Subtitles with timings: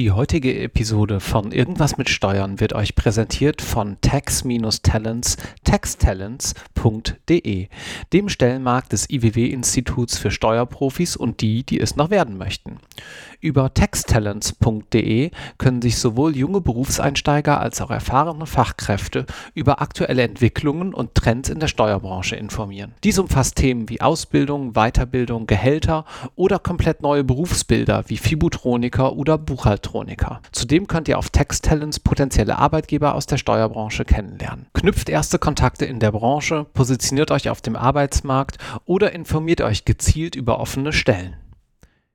[0.00, 7.68] Die heutige Episode von Irgendwas mit Steuern wird euch präsentiert von tax-talents taxtalents.de,
[8.10, 12.78] dem Stellenmarkt des IWW-Instituts für Steuerprofis und die, die es noch werden möchten.
[13.40, 21.14] Über taxtalents.de können sich sowohl junge Berufseinsteiger als auch erfahrene Fachkräfte über aktuelle Entwicklungen und
[21.14, 22.94] Trends in der Steuerbranche informieren.
[23.04, 26.04] Dies umfasst Themen wie Ausbildung, Weiterbildung, Gehälter
[26.36, 29.90] oder komplett neue Berufsbilder wie Fibutroniker oder Buchhalter.
[29.90, 30.40] Elektroniker.
[30.52, 34.66] Zudem könnt ihr auf Texttalents potenzielle Arbeitgeber aus der Steuerbranche kennenlernen.
[34.72, 40.36] Knüpft erste Kontakte in der Branche, positioniert euch auf dem Arbeitsmarkt oder informiert euch gezielt
[40.36, 41.36] über offene Stellen.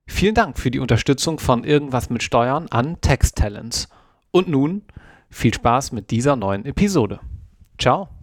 [0.08, 3.90] Vielen Dank für die Unterstützung von Irgendwas mit Steuern an Texttalents.
[4.32, 4.84] Und nun
[5.30, 7.20] viel Spaß mit dieser neuen Episode.
[7.78, 8.15] Ciao.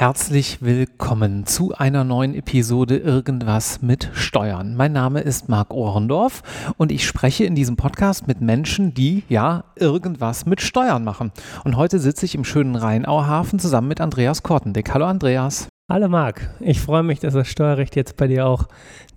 [0.00, 4.74] Herzlich willkommen zu einer neuen Episode Irgendwas mit Steuern.
[4.74, 9.64] Mein Name ist Marc Ohrendorf und ich spreche in diesem Podcast mit Menschen, die ja
[9.76, 11.32] irgendwas mit Steuern machen.
[11.64, 14.90] Und heute sitze ich im schönen Rheinauhafen zusammen mit Andreas Kortendick.
[14.94, 15.68] Hallo Andreas.
[15.90, 18.68] Hallo Marc, ich freue mich, dass das Steuerrecht jetzt bei dir auch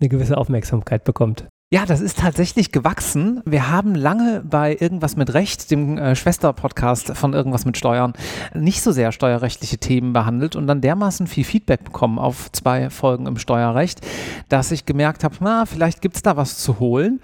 [0.02, 1.46] eine gewisse Aufmerksamkeit bekommt.
[1.74, 3.42] Ja, das ist tatsächlich gewachsen.
[3.48, 8.14] Wir haben lange bei Irgendwas mit Recht, dem äh, Schwester-Podcast von Irgendwas mit Steuern,
[8.54, 13.26] nicht so sehr steuerrechtliche Themen behandelt und dann dermaßen viel Feedback bekommen auf zwei Folgen
[13.26, 14.02] im Steuerrecht,
[14.50, 17.20] dass ich gemerkt habe, na, vielleicht gibt es da was zu holen.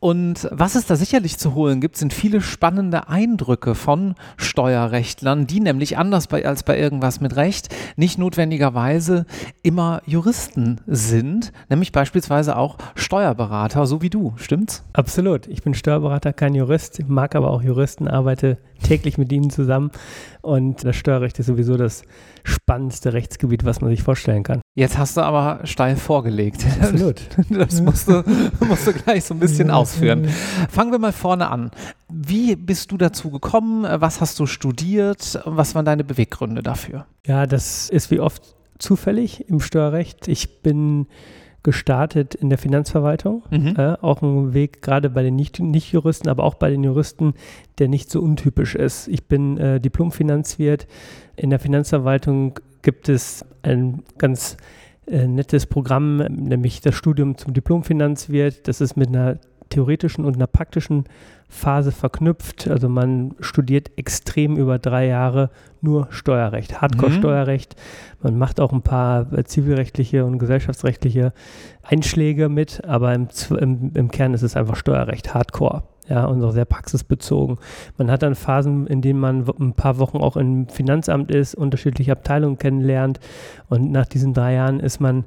[0.00, 5.60] Und was es da sicherlich zu holen gibt, sind viele spannende Eindrücke von Steuerrechtlern, die
[5.60, 9.24] nämlich anders bei, als bei Irgendwas mit Recht nicht notwendigerweise
[9.62, 14.82] immer Juristen sind, nämlich beispielsweise auch Steuerberater so wie du, stimmt's?
[14.92, 15.46] Absolut.
[15.46, 19.90] Ich bin Steuerberater, kein Jurist, mag aber auch Juristen, arbeite täglich mit ihnen zusammen
[20.42, 22.02] und das Steuerrecht ist sowieso das
[22.42, 24.60] spannendste Rechtsgebiet, was man sich vorstellen kann.
[24.74, 26.66] Jetzt hast du aber steil vorgelegt.
[26.80, 27.22] Absolut.
[27.50, 28.22] Das musst du,
[28.60, 30.28] musst du gleich so ein bisschen ausführen.
[30.68, 31.70] Fangen wir mal vorne an.
[32.08, 33.86] Wie bist du dazu gekommen?
[34.00, 35.40] Was hast du studiert?
[35.44, 37.06] Was waren deine Beweggründe dafür?
[37.26, 40.28] Ja, das ist wie oft zufällig im Steuerrecht.
[40.28, 41.06] Ich bin
[41.64, 43.42] gestartet in der Finanzverwaltung.
[43.50, 43.74] Mhm.
[43.76, 47.34] Äh, auch ein Weg gerade bei den Nicht-Juristen, aber auch bei den Juristen,
[47.78, 49.08] der nicht so untypisch ist.
[49.08, 50.86] Ich bin äh, Diplom-Finanzwirt.
[51.34, 54.56] In der Finanzverwaltung gibt es ein ganz
[55.06, 58.68] äh, nettes Programm, nämlich das Studium zum Diplom-Finanzwirt.
[58.68, 59.38] Das ist mit einer
[59.74, 61.04] theoretischen und einer praktischen
[61.48, 62.68] Phase verknüpft.
[62.68, 67.76] Also man studiert extrem über drei Jahre nur Steuerrecht, Hardcore-Steuerrecht.
[67.76, 68.18] Mhm.
[68.22, 71.32] Man macht auch ein paar äh, zivilrechtliche und gesellschaftsrechtliche
[71.82, 75.82] Einschläge mit, aber im, im, im Kern ist es einfach Steuerrecht, Hardcore.
[76.06, 77.56] Ja, und auch sehr praxisbezogen.
[77.96, 82.12] Man hat dann Phasen, in denen man ein paar Wochen auch im Finanzamt ist, unterschiedliche
[82.12, 83.20] Abteilungen kennenlernt.
[83.70, 85.24] Und nach diesen drei Jahren ist man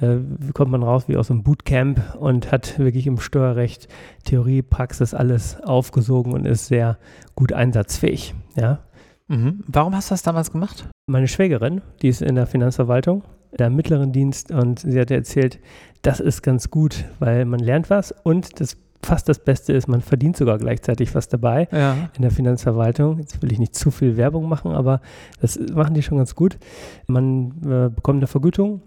[0.00, 0.18] äh,
[0.52, 3.88] kommt man raus wie aus einem Bootcamp und hat wirklich im Steuerrecht
[4.24, 6.98] Theorie, Praxis alles aufgesogen und ist sehr
[7.34, 8.34] gut einsatzfähig.
[8.56, 8.80] Ja.
[9.28, 9.64] Mhm.
[9.66, 10.88] Warum hast du das damals gemacht?
[11.06, 13.22] Meine Schwägerin, die ist in der Finanzverwaltung,
[13.58, 15.60] der mittleren Dienst und sie hat erzählt,
[16.02, 20.00] das ist ganz gut, weil man lernt was und das fast das Beste ist, man
[20.00, 22.10] verdient sogar gleichzeitig was dabei ja.
[22.16, 23.18] in der Finanzverwaltung.
[23.18, 25.00] Jetzt will ich nicht zu viel Werbung machen, aber
[25.40, 26.58] das machen die schon ganz gut.
[27.06, 28.82] Man äh, bekommt eine Vergütung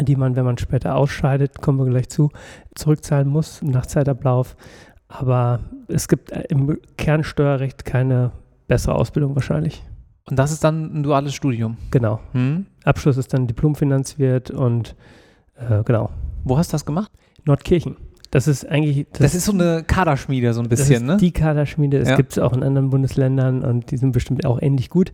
[0.00, 2.30] die man, wenn man später ausscheidet, kommen wir gleich zu,
[2.74, 4.56] zurückzahlen muss nach Zeitablauf.
[5.08, 8.32] Aber es gibt im Kernsteuerrecht keine
[8.68, 9.82] bessere Ausbildung wahrscheinlich.
[10.28, 11.78] Und das ist dann ein duales Studium?
[11.90, 12.20] Genau.
[12.32, 12.66] Hm?
[12.84, 14.94] Abschluss ist dann Diplomfinanzwirt und
[15.56, 16.10] äh, genau.
[16.44, 17.10] Wo hast du das gemacht?
[17.44, 17.96] Nordkirchen.
[18.30, 19.06] Das ist eigentlich.
[19.12, 21.16] Das, das, ist so eine Kaderschmiede, so ein bisschen, ne?
[21.16, 21.96] Die Kaderschmiede.
[21.96, 22.16] Es ja.
[22.16, 25.12] gibt es auch in anderen Bundesländern und die sind bestimmt auch ähnlich gut.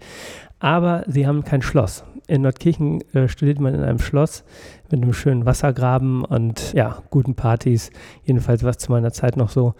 [0.64, 2.04] Aber sie haben kein Schloss.
[2.26, 4.44] In Nordkirchen äh, studiert man in einem Schloss
[4.90, 7.90] mit einem schönen Wassergraben und ja, guten Partys.
[8.24, 9.74] Jedenfalls war es zu meiner Zeit noch so.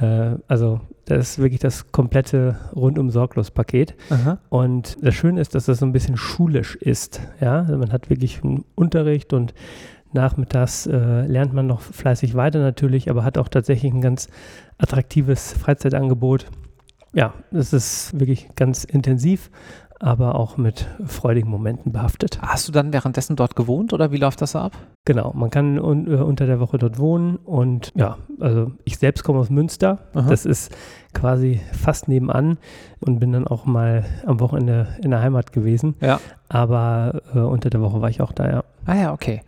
[0.00, 3.94] Äh, also, das ist wirklich das komplette rundum sorglos Paket.
[4.08, 4.38] Aha.
[4.48, 7.20] Und das Schöne ist, dass das so ein bisschen schulisch ist.
[7.42, 9.52] Ja, also man hat wirklich einen Unterricht und
[10.14, 14.28] Nachmittags äh, lernt man noch fleißig weiter natürlich, aber hat auch tatsächlich ein ganz
[14.78, 16.46] attraktives Freizeitangebot.
[17.12, 19.50] Ja, es ist wirklich ganz intensiv,
[20.00, 22.40] aber auch mit freudigen Momenten behaftet.
[22.40, 24.72] Hast du dann währenddessen dort gewohnt oder wie läuft das ab?
[25.04, 29.22] Genau, man kann un äh, unter der Woche dort wohnen und ja, also ich selbst
[29.22, 29.98] komme aus Münster.
[30.14, 30.28] Aha.
[30.28, 30.74] Das ist
[31.12, 32.58] quasi fast nebenan
[33.00, 35.94] und bin dann auch mal am Wochenende in der Heimat gewesen.
[36.00, 36.18] Ja.
[36.48, 38.64] Aber äh, unter der Woche war ich auch da, ja.
[38.86, 39.42] Ah ja, okay.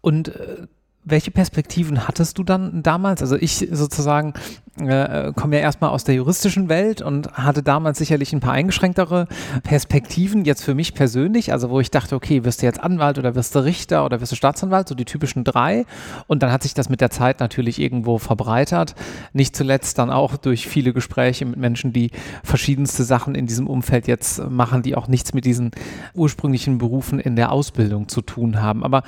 [0.00, 0.66] Und äh,
[1.10, 3.22] welche Perspektiven hattest du dann damals?
[3.22, 4.34] Also ich sozusagen
[4.78, 9.26] äh, komme ja erstmal aus der juristischen Welt und hatte damals sicherlich ein paar eingeschränktere
[9.62, 13.34] Perspektiven, jetzt für mich persönlich, also wo ich dachte, okay, wirst du jetzt Anwalt oder
[13.34, 15.84] wirst du Richter oder wirst du Staatsanwalt, so die typischen drei.
[16.26, 18.94] Und dann hat sich das mit der Zeit natürlich irgendwo verbreitert.
[19.32, 22.10] Nicht zuletzt dann auch durch viele Gespräche mit Menschen, die
[22.44, 25.72] verschiedenste Sachen in diesem Umfeld jetzt machen, die auch nichts mit diesen
[26.14, 28.84] ursprünglichen Berufen in der Ausbildung zu tun haben.
[28.84, 29.02] Aber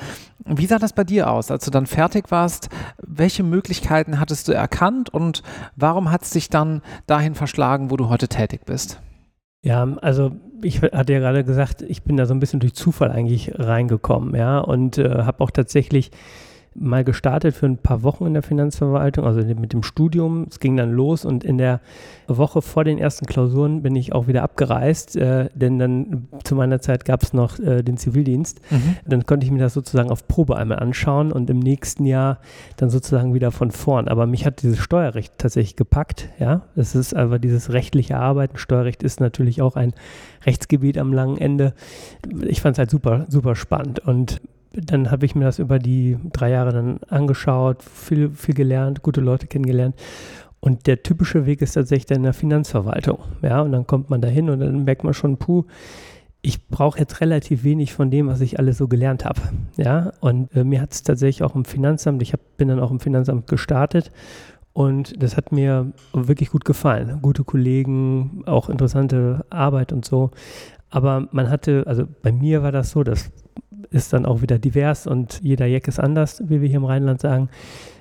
[0.45, 2.69] wie sah das bei dir aus, als du dann fertig warst?
[2.99, 5.43] Welche Möglichkeiten hattest du erkannt und
[5.77, 9.00] warum hat es dich dann dahin verschlagen, wo du heute tätig bist?
[9.65, 13.12] Ja, also ich hatte ja gerade gesagt, ich bin da so ein bisschen durch Zufall
[13.12, 16.11] eigentlich reingekommen, ja, und äh, habe auch tatsächlich
[16.75, 20.47] mal gestartet für ein paar Wochen in der Finanzverwaltung, also mit dem Studium.
[20.49, 21.81] Es ging dann los und in der
[22.27, 26.81] Woche vor den ersten Klausuren bin ich auch wieder abgereist, äh, denn dann zu meiner
[26.81, 28.61] Zeit gab es noch äh, den Zivildienst.
[28.71, 28.97] Mhm.
[29.07, 32.39] Dann konnte ich mir das sozusagen auf Probe einmal anschauen und im nächsten Jahr
[32.77, 34.09] dann sozusagen wieder von vorn.
[34.09, 36.29] Aber mich hat dieses Steuerrecht tatsächlich gepackt.
[36.39, 38.57] Ja, es ist aber dieses rechtliche Arbeiten.
[38.57, 39.93] Steuerrecht ist natürlich auch ein
[40.47, 41.75] Rechtsgebiet am langen Ende.
[42.47, 44.41] Ich fand es halt super, super spannend und
[44.75, 49.21] dann habe ich mir das über die drei Jahre dann angeschaut, viel, viel gelernt, gute
[49.21, 49.95] Leute kennengelernt.
[50.61, 53.19] Und der typische Weg ist tatsächlich dann in der Finanzverwaltung.
[53.43, 55.65] Ja, und dann kommt man da hin und dann merkt man schon, puh,
[56.41, 59.41] ich brauche jetzt relativ wenig von dem, was ich alles so gelernt habe.
[59.77, 62.91] Ja, und äh, mir hat es tatsächlich auch im Finanzamt, ich hab, bin dann auch
[62.91, 64.11] im Finanzamt gestartet
[64.73, 67.19] und das hat mir wirklich gut gefallen.
[67.23, 70.31] Gute Kollegen, auch interessante Arbeit und so.
[70.91, 73.31] Aber man hatte, also bei mir war das so, dass
[73.90, 77.20] ist dann auch wieder divers und jeder Jack ist anders, wie wir hier im Rheinland
[77.20, 77.49] sagen.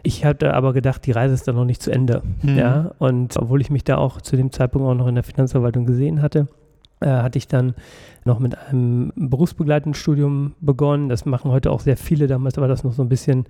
[0.03, 2.21] Ich hatte aber gedacht, die Reise ist dann noch nicht zu Ende.
[2.41, 2.57] Mhm.
[2.57, 5.85] Ja, und obwohl ich mich da auch zu dem Zeitpunkt auch noch in der Finanzverwaltung
[5.85, 6.47] gesehen hatte,
[7.01, 7.73] äh, hatte ich dann
[8.25, 11.09] noch mit einem berufsbegleitenden Studium begonnen.
[11.09, 12.27] Das machen heute auch sehr viele.
[12.27, 13.45] Damals war das noch so ein bisschen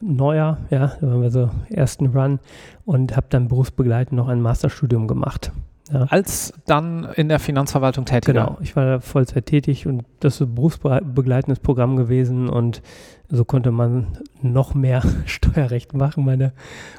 [0.00, 2.38] neuer, ja, da waren wir so ersten Run
[2.84, 5.52] und habe dann berufsbegleitend noch ein Masterstudium gemacht.
[5.92, 6.04] Ja.
[6.04, 10.54] Als dann in der Finanzverwaltung tätig Genau, ich war Vollzeit tätig und das ist ein
[10.54, 12.80] berufsbegleitendes Programm gewesen und
[13.28, 16.52] so konnte man noch mehr Steuerrecht machen, meine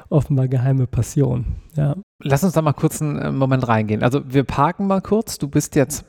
[0.08, 1.56] offenbar geheime Passion.
[1.74, 1.96] Ja.
[2.22, 4.04] Lass uns da mal kurz einen äh, Moment reingehen.
[4.04, 5.38] Also wir parken mal kurz.
[5.38, 6.04] Du bist jetzt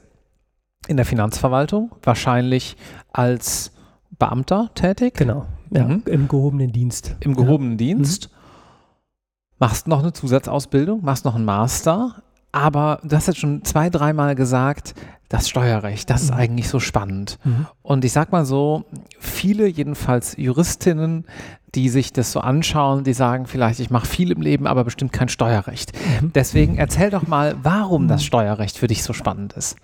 [0.88, 2.78] in der Finanzverwaltung, wahrscheinlich
[3.12, 3.72] als
[4.20, 5.16] Beamter tätig.
[5.16, 6.04] Genau, ja, mhm.
[6.06, 7.16] im gehobenen Dienst.
[7.22, 7.78] Im gehobenen ja.
[7.78, 8.30] Dienst.
[8.30, 8.38] Mhm.
[9.60, 12.22] Machst noch eine Zusatzausbildung, machst noch einen Master
[12.58, 14.96] aber du hast jetzt schon zwei, dreimal gesagt,
[15.30, 16.38] das Steuerrecht, das ist mhm.
[16.38, 17.38] eigentlich so spannend.
[17.44, 17.68] Mhm.
[17.82, 18.86] Und ich sag mal so,
[19.20, 21.26] viele, jedenfalls Juristinnen,
[21.76, 25.12] die sich das so anschauen, die sagen vielleicht, ich mache viel im Leben, aber bestimmt
[25.12, 25.92] kein Steuerrecht.
[26.22, 26.32] Mhm.
[26.34, 28.26] Deswegen erzähl doch mal, warum das mhm.
[28.28, 29.76] Steuerrecht für dich so spannend ist.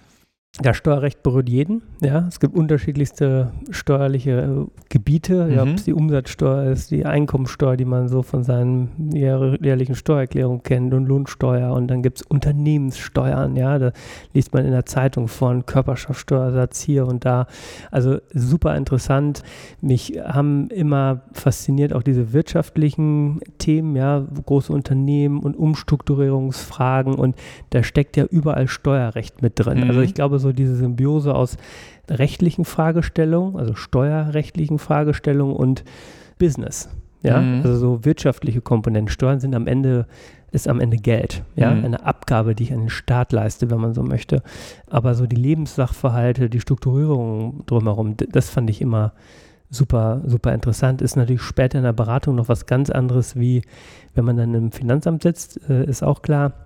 [0.62, 1.82] Das Steuerrecht berührt jeden.
[2.00, 5.46] Ja, es gibt unterschiedlichste steuerliche äh, Gebiete.
[5.46, 5.52] Mhm.
[5.52, 10.62] Ja, ob es die Umsatzsteuer ist, die Einkommensteuer, die man so von seinen jährlichen Steuererklärungen
[10.62, 11.74] kennt und Lohnsteuer.
[11.74, 13.56] Und dann gibt es Unternehmenssteuern.
[13.56, 13.94] Ja, da
[14.36, 17.48] liest man in der Zeitung von Körperschaftssteuersatz hier und da.
[17.90, 19.42] Also super interessant.
[19.82, 27.16] Mich haben immer fasziniert auch diese wirtschaftlichen Themen, ja, große Unternehmen und Umstrukturierungsfragen.
[27.16, 27.36] Und
[27.72, 29.80] da steckt ja überall Steuerrecht mit drin.
[29.80, 29.90] Also mhm.
[29.90, 31.58] Also ich glaube, so diese Symbiose aus
[32.10, 35.84] rechtlichen Fragestellungen, also steuerrechtlichen Fragestellungen und
[36.38, 36.90] Business.
[37.24, 37.62] Ja, mhm.
[37.64, 39.10] also so wirtschaftliche Komponenten.
[39.10, 40.06] Steuern sind am Ende,
[40.52, 41.44] ist am Ende Geld.
[41.56, 41.86] Ja, mhm.
[41.86, 44.44] eine Abgabe, die ich an den Staat leiste, wenn man so möchte.
[44.88, 49.14] Aber so die Lebenssachverhalte, die Strukturierung drumherum, das fand ich immer
[49.70, 51.02] super, super interessant.
[51.02, 53.64] Ist natürlich später in der Beratung noch was ganz anderes, wie
[54.14, 56.63] wenn man dann im Finanzamt sitzt, äh, ist auch klar.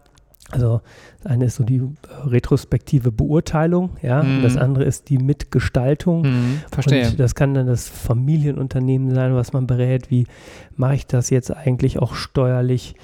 [0.51, 0.81] Also
[1.23, 1.89] das eine ist so die äh,
[2.25, 4.37] retrospektive Beurteilung, ja, mhm.
[4.37, 6.21] und das andere ist die Mitgestaltung.
[6.21, 7.09] Mhm, verstehe.
[7.09, 10.09] Und das kann dann das Familienunternehmen sein, was man berät.
[10.09, 10.25] Wie
[10.75, 12.95] mache ich das jetzt eigentlich auch steuerlich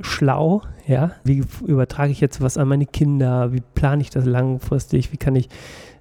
[0.00, 0.62] schlau?
[0.86, 3.52] Ja, wie übertrage ich jetzt was an meine Kinder?
[3.52, 5.12] Wie plane ich das langfristig?
[5.12, 5.48] Wie kann ich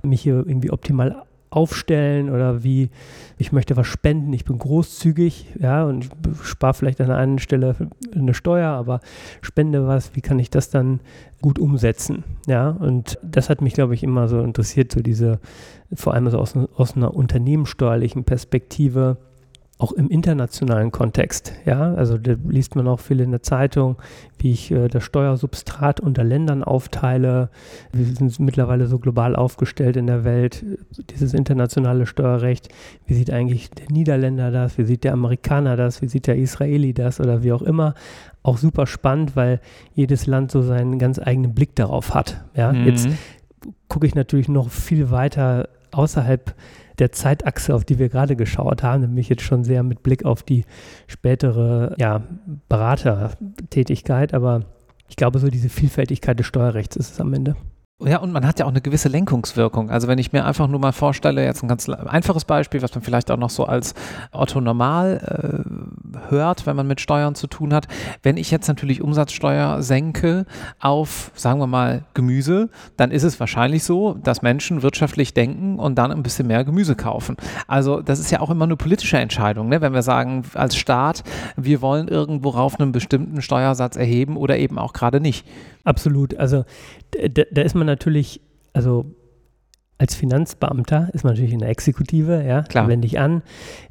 [0.02, 1.24] mich hier irgendwie optimal
[1.55, 2.89] aufstellen oder wie
[3.38, 6.09] ich möchte was spenden, ich bin großzügig, ja, und
[6.43, 7.75] spare vielleicht an einer Stelle
[8.13, 9.01] eine Steuer, aber
[9.41, 11.01] spende was, wie kann ich das dann
[11.41, 15.39] gut umsetzen, ja, und das hat mich, glaube ich, immer so interessiert, so diese,
[15.93, 19.17] vor allem so aus, aus einer unternehmenssteuerlichen Perspektive,
[19.77, 21.53] auch im internationalen Kontext.
[21.65, 23.98] Ja, also da liest man auch viel in der Zeitung,
[24.38, 27.50] wie ich äh, das Steuersubstrat unter Ländern aufteile.
[27.91, 30.63] Wir sind mittlerweile so global aufgestellt in der Welt.
[31.10, 32.70] Dieses internationale Steuerrecht.
[33.05, 34.77] Wie sieht eigentlich der Niederländer das?
[34.77, 36.01] Wie sieht der Amerikaner das?
[36.01, 37.20] Wie sieht der Israeli das?
[37.20, 37.96] Oder wie auch immer.
[38.44, 39.60] Auch super spannend, weil
[39.94, 42.46] jedes Land so seinen ganz eigenen Blick darauf hat.
[42.55, 42.86] Ja, mhm.
[42.86, 43.10] jetzt
[43.89, 46.55] gucke ich natürlich noch viel weiter außerhalb
[47.00, 50.44] der Zeitachse, auf die wir gerade geschaut haben, nämlich jetzt schon sehr mit Blick auf
[50.44, 50.66] die
[51.08, 52.24] spätere ja,
[52.70, 54.62] Beratertätigkeit, aber
[55.10, 57.56] ich glaube, so diese Vielfältigkeit des Steuerrechts ist es am Ende.
[58.04, 59.90] Ja, und man hat ja auch eine gewisse Lenkungswirkung.
[59.90, 63.02] Also wenn ich mir einfach nur mal vorstelle, jetzt ein ganz einfaches Beispiel, was man
[63.02, 63.94] vielleicht auch noch so als
[64.34, 67.88] Otto normal äh, hört, wenn man mit Steuern zu tun hat.
[68.22, 70.46] Wenn ich jetzt natürlich Umsatzsteuer senke
[70.82, 75.96] auf, sagen wir mal, Gemüse, dann ist es wahrscheinlich so, dass Menschen wirtschaftlich denken und
[75.96, 77.38] dann ein bisschen mehr Gemüse kaufen.
[77.66, 79.80] Also das ist ja auch immer eine politische Entscheidung, ne?
[79.80, 81.24] wenn wir sagen, als Staat,
[81.56, 85.46] wir wollen irgendwo rauf einen bestimmten Steuersatz erheben oder eben auch gerade nicht.
[85.86, 86.36] Absolut.
[86.38, 86.66] Also
[87.29, 88.41] da, da ist man natürlich,
[88.74, 89.05] also
[89.98, 92.89] als Finanzbeamter ist man natürlich in der Exekutive, ja, Klar.
[92.89, 93.41] wende ich an.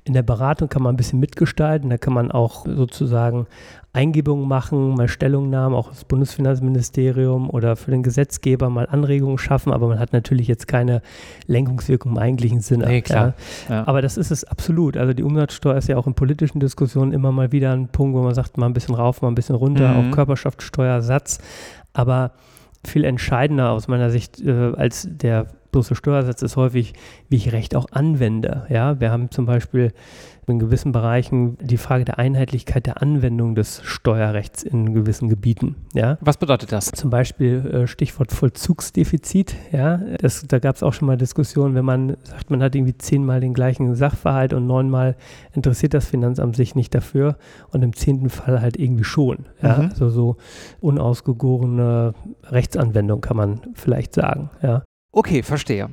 [0.04, 3.46] In der Beratung kann man ein bisschen mitgestalten, da kann man auch sozusagen
[3.94, 9.88] Eingebungen machen, mal Stellungnahmen, auch das Bundesfinanzministerium oder für den Gesetzgeber mal Anregungen schaffen, aber
[9.88, 11.00] man hat natürlich jetzt keine
[11.46, 12.86] Lenkungswirkung im eigentlichen Sinne.
[12.86, 13.32] Nee, klar.
[13.70, 13.74] Ja.
[13.76, 13.88] Ja.
[13.88, 14.98] Aber das ist es absolut.
[14.98, 18.22] Also die Umsatzsteuer ist ja auch in politischen Diskussionen immer mal wieder ein Punkt, wo
[18.22, 20.10] man sagt, mal ein bisschen rauf, mal ein bisschen runter, Mhm.
[20.12, 21.38] auch Körperschaftssteuersatz.
[21.94, 22.32] Aber
[22.86, 26.92] viel entscheidender aus meiner Sicht äh, als der bloße Steuersatz ist häufig,
[27.28, 28.66] wie ich Recht auch anwende.
[28.68, 29.92] Ja, wir haben zum Beispiel
[30.46, 35.76] in gewissen Bereichen die Frage der Einheitlichkeit der Anwendung des Steuerrechts in gewissen Gebieten.
[35.94, 36.86] Ja, Was bedeutet das?
[36.92, 39.54] zum Beispiel äh, Stichwort Vollzugsdefizit.
[39.72, 42.96] Ja, das, da gab es auch schon mal Diskussionen, wenn man sagt, man hat irgendwie
[42.98, 45.16] zehnmal den gleichen Sachverhalt und neunmal
[45.52, 47.36] interessiert das Finanzamt sich nicht dafür
[47.70, 49.46] und im zehnten Fall halt irgendwie schon.
[49.62, 49.88] Ja, Mhm.
[49.90, 50.36] also so
[50.80, 54.50] unausgegorene Rechtsanwendung kann man vielleicht sagen.
[54.62, 54.82] Ja.
[55.12, 55.88] Okay, verstehe.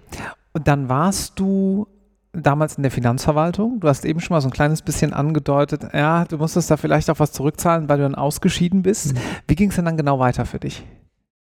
[0.53, 1.88] Und dann warst du
[2.33, 3.79] damals in der Finanzverwaltung.
[3.79, 7.09] Du hast eben schon mal so ein kleines bisschen angedeutet, ja, du musstest da vielleicht
[7.09, 9.13] auch was zurückzahlen, weil du dann ausgeschieden bist.
[9.13, 9.19] Mhm.
[9.47, 10.85] Wie ging es denn dann genau weiter für dich?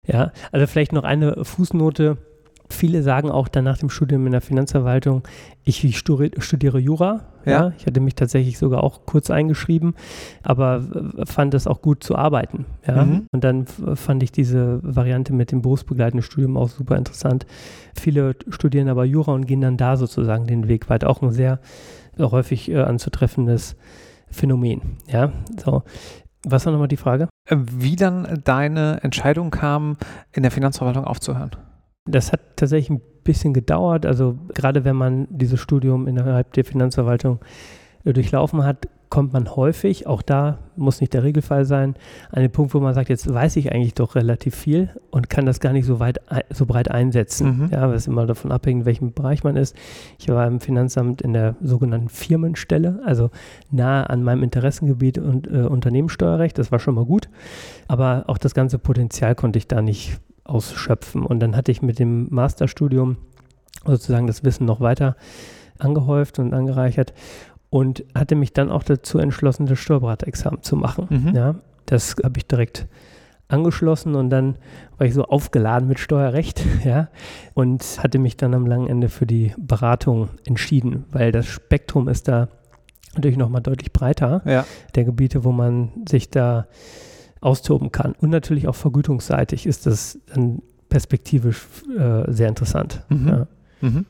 [0.05, 2.17] Ja, also vielleicht noch eine Fußnote.
[2.69, 5.23] Viele sagen auch dann nach dem Studium in der Finanzverwaltung,
[5.63, 7.21] ich, ich studi- studiere Jura.
[7.45, 7.51] Ja.
[7.51, 7.73] Ja.
[7.77, 9.95] ich hatte mich tatsächlich sogar auch kurz eingeschrieben,
[10.43, 10.83] aber
[11.25, 12.65] fand es auch gut zu arbeiten.
[12.85, 13.05] Ja.
[13.05, 13.27] Mhm.
[13.31, 17.45] Und dann fand ich diese Variante mit dem berufsbegleitenden Studium auch super interessant.
[17.95, 21.09] Viele studieren aber Jura und gehen dann da sozusagen den Weg weiter.
[21.09, 21.59] Auch ein sehr
[22.19, 23.77] häufig äh, anzutreffendes
[24.29, 24.81] Phänomen.
[25.07, 25.31] Ja,
[25.63, 25.83] so.
[26.45, 27.29] Was war nochmal die Frage?
[27.49, 29.95] Äh, Wie dann deine Entscheidung kam,
[30.33, 31.51] in der Finanzverwaltung aufzuhören?
[32.07, 34.05] Das hat tatsächlich ein bisschen gedauert.
[34.05, 37.39] Also gerade wenn man dieses Studium innerhalb der Finanzverwaltung
[38.05, 41.95] äh, durchlaufen hat, kommt man häufig, auch da muss nicht der Regelfall sein,
[42.29, 45.45] an den Punkt, wo man sagt, jetzt weiß ich eigentlich doch relativ viel und kann
[45.45, 47.57] das gar nicht so weit, ei- so breit einsetzen.
[47.67, 47.69] Mhm.
[47.71, 49.77] Ja, was immer davon abhängt, in welchem Bereich man ist.
[50.19, 53.29] Ich war im Finanzamt in der sogenannten Firmenstelle, also
[53.71, 56.57] nahe an meinem Interessengebiet und äh, Unternehmenssteuerrecht.
[56.57, 57.29] Das war schon mal gut.
[57.87, 61.23] Aber auch das ganze Potenzial konnte ich da nicht ausschöpfen.
[61.23, 63.17] Und dann hatte ich mit dem Masterstudium
[63.85, 65.15] sozusagen das Wissen noch weiter
[65.77, 67.13] angehäuft und angereichert
[67.69, 71.07] und hatte mich dann auch dazu entschlossen, das Steuerberaterexamen zu machen.
[71.09, 71.35] Mhm.
[71.35, 72.87] Ja, das habe ich direkt
[73.49, 74.55] angeschlossen und dann
[74.97, 77.07] war ich so aufgeladen mit Steuerrecht, ja,
[77.53, 82.27] und hatte mich dann am langen Ende für die Beratung entschieden, weil das Spektrum ist
[82.27, 82.49] da
[83.15, 84.65] natürlich nochmal deutlich breiter Ja.
[84.95, 86.67] der Gebiete, wo man sich da
[87.41, 88.13] austoben kann.
[88.19, 91.65] Und natürlich auch vergütungsseitig ist das dann perspektivisch
[91.97, 93.03] äh, sehr interessant.
[93.09, 93.27] Mhm.
[93.27, 93.47] Ja.
[93.81, 94.05] Mhm.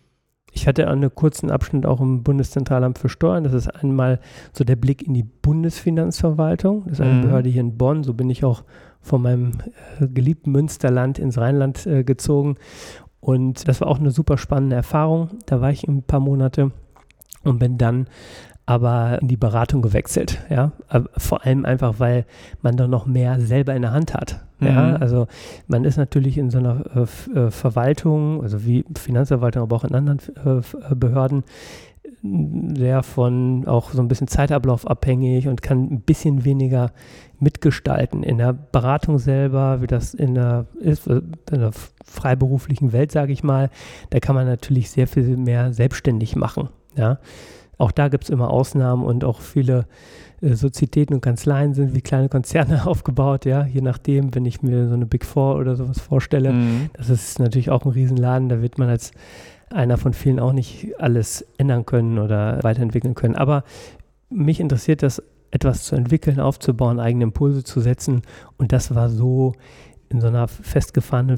[0.54, 3.44] Ich hatte einen kurzen Abschnitt auch im Bundeszentralamt für Steuern.
[3.44, 4.20] Das ist einmal
[4.54, 6.84] so der Blick in die Bundesfinanzverwaltung.
[6.86, 7.22] Das ist eine Mhm.
[7.24, 8.04] Behörde hier in Bonn.
[8.04, 8.64] So bin ich auch
[9.02, 9.52] von meinem
[10.00, 12.56] äh, geliebten Münsterland ins Rheinland äh, gezogen.
[13.20, 15.30] Und das war auch eine super spannende Erfahrung.
[15.46, 16.72] Da war ich ein paar Monate
[17.44, 18.08] und bin dann
[18.68, 20.40] aber in die Beratung gewechselt.
[20.50, 20.74] Ja?
[20.90, 22.26] Aber Vor allem einfach, weil
[22.62, 24.46] man da noch mehr selber in der Hand hat.
[24.60, 24.90] Ja?
[24.90, 24.98] Mhm.
[25.02, 25.28] Also
[25.68, 29.96] man ist natürlich in so einer äh, äh, Verwaltung, also wie Finanzverwaltung, aber auch in
[29.96, 31.46] anderen äh, äh, Behörden,
[32.04, 36.92] äh, sehr von auch so ein bisschen Zeitablauf abhängig und kann ein bisschen weniger
[37.40, 38.22] mitgestalten.
[38.22, 41.22] In der Beratung selber, wie das in der, ist, äh,
[41.52, 41.72] in der
[42.04, 43.70] freiberuflichen Welt, sage ich mal,
[44.10, 46.68] da kann man natürlich sehr viel mehr selbstständig machen.
[46.98, 47.20] Ja?
[47.78, 49.86] Auch da gibt es immer Ausnahmen und auch viele
[50.42, 54.88] äh, Sozietäten und Kanzleien sind wie kleine Konzerne aufgebaut, ja, je nachdem, wenn ich mir
[54.88, 56.54] so eine Big Four oder sowas vorstelle.
[56.54, 56.90] Mhm.
[56.94, 59.12] Das ist natürlich auch ein Riesenladen, da wird man als
[59.70, 63.36] einer von vielen auch nicht alles ändern können oder weiterentwickeln können.
[63.36, 63.64] Aber
[64.30, 68.22] mich interessiert das, etwas zu entwickeln, aufzubauen, eigene Impulse zu setzen.
[68.58, 69.54] Und das war so
[70.10, 71.38] in so einer festgefahrenen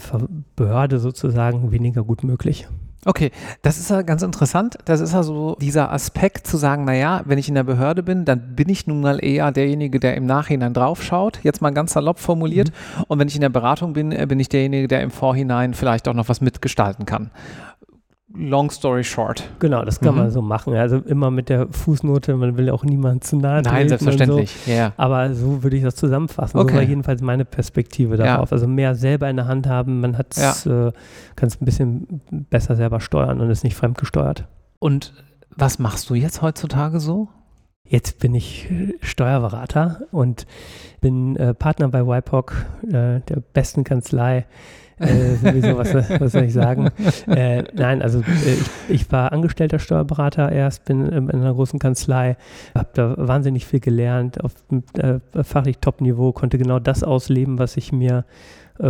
[0.55, 2.67] Behörde sozusagen weniger gut möglich.
[3.05, 4.77] Okay, das ist ja ganz interessant.
[4.83, 8.25] Das ist ja so dieser Aspekt zu sagen, naja, wenn ich in der Behörde bin,
[8.25, 12.19] dann bin ich nun mal eher derjenige, der im Nachhinein draufschaut, jetzt mal ganz salopp
[12.19, 12.73] formuliert.
[13.07, 16.09] Und wenn ich in der Beratung bin, äh, bin ich derjenige, der im Vorhinein vielleicht
[16.09, 17.31] auch noch was mitgestalten kann.
[18.35, 19.49] Long story short.
[19.57, 20.21] Genau, das kann mhm.
[20.21, 20.75] man so machen.
[20.75, 23.75] Also immer mit der Fußnote, man will auch niemandem zu nahe treten.
[23.75, 24.55] Nein, selbstverständlich.
[24.65, 24.71] So.
[24.71, 24.93] Yeah.
[24.97, 26.59] Aber so würde ich das zusammenfassen.
[26.59, 26.71] Okay.
[26.71, 28.51] So war jedenfalls meine Perspektive darauf.
[28.51, 28.53] Ja.
[28.53, 30.51] Also mehr selber in der Hand haben, man ja.
[30.51, 30.91] äh,
[31.35, 34.45] kann es ein bisschen besser selber steuern und ist nicht fremdgesteuert.
[34.77, 35.13] Und
[35.55, 37.29] was machst du jetzt heutzutage so?
[37.83, 40.45] Jetzt bin ich äh, Steuerberater und
[41.01, 44.45] bin äh, Partner bei YPOC, äh, der besten Kanzlei
[44.99, 46.89] äh, sowieso, was, was, soll ich sagen?
[47.27, 52.37] Äh, nein, also äh, ich, ich, war angestellter Steuerberater erst, bin in einer großen Kanzlei,
[52.75, 54.53] habe da wahnsinnig viel gelernt, auf
[55.43, 58.25] fachlich Top-Niveau, konnte genau das ausleben, was ich mir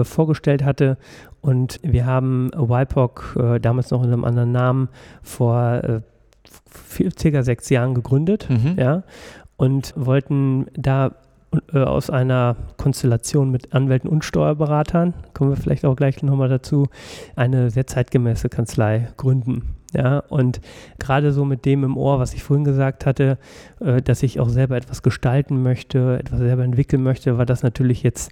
[0.04, 0.98] vorgestellt hatte.
[1.42, 4.90] Und wir haben YPOC, damals noch unter einem anderen Namen,
[5.24, 6.02] vor
[7.18, 8.76] circa sechs Jahren gegründet, mhm.
[8.78, 9.04] ja,
[9.58, 11.16] und wollten da
[11.74, 16.88] äh, aus einer Konstellation mit Anwälten und Steuerberatern, kommen wir vielleicht auch gleich nochmal dazu,
[17.36, 19.76] eine sehr zeitgemäße Kanzlei gründen.
[19.94, 20.62] Ja, und
[21.00, 23.40] gerade so mit dem im Ohr, was ich vorhin gesagt hatte,
[23.80, 28.04] äh, dass ich auch selber etwas gestalten möchte, etwas selber entwickeln möchte, war das natürlich
[28.04, 28.32] jetzt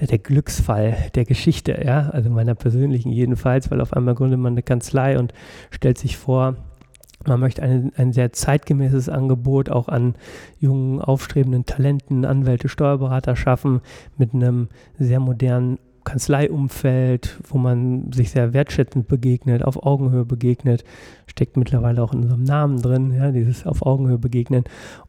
[0.00, 4.62] der Glücksfall der Geschichte, ja, also meiner persönlichen jedenfalls, weil auf einmal gründet man eine
[4.62, 5.32] Kanzlei und
[5.70, 6.56] stellt sich vor,
[7.26, 10.14] man möchte ein, ein sehr zeitgemäßes Angebot auch an
[10.58, 13.80] jungen, aufstrebenden Talenten, Anwälte, Steuerberater schaffen
[14.16, 20.84] mit einem sehr modernen Kanzleiumfeld, wo man sich sehr wertschätzend begegnet, auf Augenhöhe begegnet,
[21.26, 24.64] steckt mittlerweile auch in unserem Namen drin, ja, dieses auf Augenhöhe begegnen.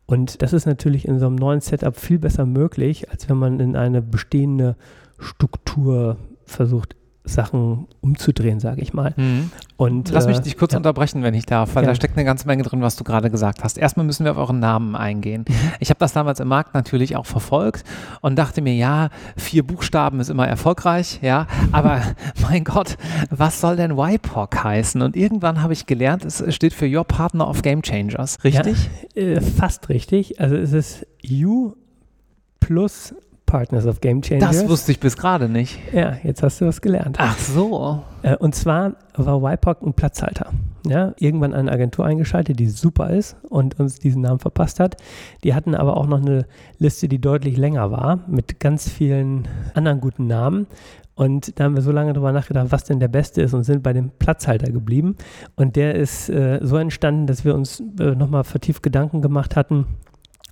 [0.05, 3.59] Und das ist natürlich in so einem neuen Setup viel besser möglich, als wenn man
[3.59, 4.75] in eine bestehende
[5.17, 9.13] Struktur versucht Sachen umzudrehen, sage ich mal.
[9.15, 9.51] Mhm.
[9.77, 10.77] Und, Lass mich äh, dich kurz ja.
[10.77, 11.89] unterbrechen, wenn ich darf, weil ja.
[11.89, 13.77] da steckt eine ganze Menge drin, was du gerade gesagt hast.
[13.77, 15.45] Erstmal müssen wir auf euren Namen eingehen.
[15.47, 15.55] Mhm.
[15.79, 17.85] Ich habe das damals im Markt natürlich auch verfolgt
[18.21, 22.01] und dachte mir, ja, vier Buchstaben ist immer erfolgreich, ja, aber
[22.41, 22.97] mein Gott,
[23.29, 25.01] was soll denn YPOC heißen?
[25.01, 28.89] Und irgendwann habe ich gelernt, es steht für Your Partner of Game Changers, richtig?
[29.15, 30.39] Ja, äh, fast richtig.
[30.41, 31.73] Also es ist U
[32.59, 33.13] plus
[33.53, 34.61] Partners of Game Changers.
[34.61, 35.77] Das wusste ich bis gerade nicht.
[35.93, 37.17] Ja, jetzt hast du was gelernt.
[37.19, 38.01] Ach so.
[38.23, 40.49] Äh, und zwar war YPOC ein Platzhalter.
[40.87, 44.97] Ja, irgendwann eine Agentur eingeschaltet, die super ist und uns diesen Namen verpasst hat.
[45.43, 46.47] Die hatten aber auch noch eine
[46.79, 50.65] Liste, die deutlich länger war, mit ganz vielen anderen guten Namen.
[51.13, 53.83] Und da haben wir so lange drüber nachgedacht, was denn der beste ist und sind
[53.83, 55.15] bei dem Platzhalter geblieben.
[55.55, 59.85] Und der ist äh, so entstanden, dass wir uns äh, nochmal vertieft Gedanken gemacht hatten,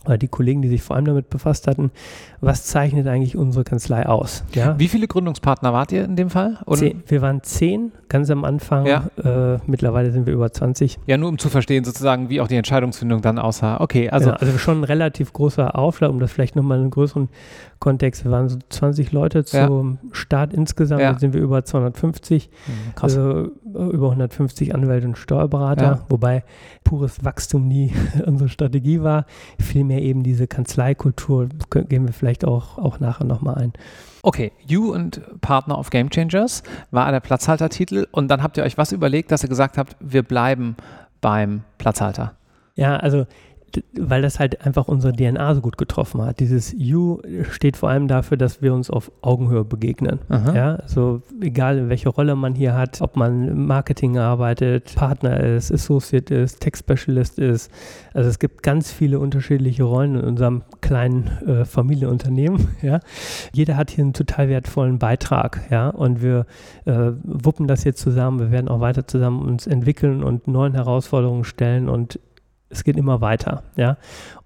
[0.05, 1.91] oder die Kollegen, die sich vor allem damit befasst hatten,
[2.39, 4.43] was zeichnet eigentlich unsere Kanzlei aus?
[4.53, 4.77] Ja?
[4.79, 6.57] Wie viele Gründungspartner wart ihr in dem Fall?
[6.73, 8.87] Zehn, wir waren zehn, ganz am Anfang.
[8.87, 9.05] Ja.
[9.23, 10.99] Äh, mittlerweile sind wir über 20.
[11.05, 13.79] Ja, nur um zu verstehen sozusagen, wie auch die Entscheidungsfindung dann aussah.
[13.79, 14.31] Okay, also.
[14.31, 17.29] Genau, also schon ein relativ großer Aufschlag, um das vielleicht nochmal in einen größeren
[17.81, 18.23] Kontext.
[18.23, 20.09] Wir waren so 20 Leute zum ja.
[20.13, 21.19] Start insgesamt, ja.
[21.19, 22.49] sind wir über 250.
[22.49, 23.17] Mhm, krass.
[23.17, 26.43] Also äh, über 150 Anwälte und Steuerberater, wobei
[26.85, 27.91] pures Wachstum nie
[28.25, 29.25] unsere Strategie war.
[29.59, 33.73] Vielmehr eben diese Kanzleikultur, gehen wir vielleicht auch, auch nachher nochmal ein.
[34.21, 38.77] Okay, You und Partner of Game Changers war der Platzhaltertitel und dann habt ihr euch
[38.77, 40.77] was überlegt, dass ihr gesagt habt, wir bleiben
[41.19, 42.35] beim Platzhalter.
[42.75, 43.25] Ja, also
[43.93, 46.39] weil das halt einfach unsere DNA so gut getroffen hat.
[46.39, 50.19] Dieses You steht vor allem dafür, dass wir uns auf Augenhöhe begegnen.
[50.29, 50.55] Aha.
[50.55, 56.33] Ja, also egal welche Rolle man hier hat, ob man Marketing arbeitet, Partner ist, Associate
[56.33, 57.71] ist, Tech Specialist ist.
[58.13, 62.67] Also es gibt ganz viele unterschiedliche Rollen in unserem kleinen äh, Familienunternehmen.
[62.81, 62.99] Ja,
[63.53, 65.61] jeder hat hier einen total wertvollen Beitrag.
[65.69, 66.47] Ja, und wir
[66.85, 68.39] äh, wuppen das jetzt zusammen.
[68.39, 72.19] Wir werden auch weiter zusammen uns entwickeln und neuen Herausforderungen stellen und
[72.71, 73.97] es geht immer weiter, ja.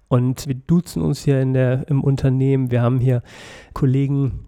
[0.08, 2.70] Und wir duzen uns hier in der, im Unternehmen.
[2.70, 3.22] Wir haben hier
[3.72, 4.46] Kollegen,